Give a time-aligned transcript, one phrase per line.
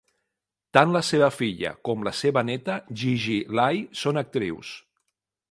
[0.77, 4.75] Tant la seva filla com la seva neta, Gigi Lai, són actrius.